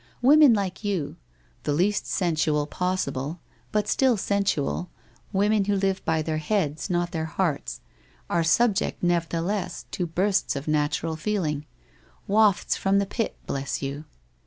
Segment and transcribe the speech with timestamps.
[0.23, 1.17] Women like you,
[1.61, 3.37] the least sensual pos sible,
[3.71, 4.89] but still sensual,
[5.31, 7.81] women who live by their heads, not their hearts,
[8.27, 11.67] are subject, nevertheless, to bursts of natural feeling,
[12.27, 14.05] wafts from the pit— bless you!